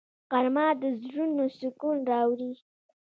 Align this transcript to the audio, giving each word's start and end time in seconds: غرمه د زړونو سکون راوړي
غرمه 0.31 0.65
د 0.81 0.83
زړونو 1.03 1.45
سکون 1.59 1.97
راوړي 2.11 2.51